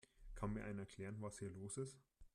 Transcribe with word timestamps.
Kann 0.33 0.53
mir 0.53 0.63
einer 0.63 0.79
erklären, 0.79 1.17
was 1.21 1.37
hier 1.37 1.51
los 1.51 1.77
ist? 1.77 1.99